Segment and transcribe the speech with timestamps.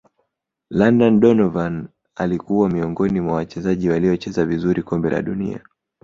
[0.69, 5.61] london donovan alikwa miongoni mwa wachezaji waliocheza vizuri kombe la dunia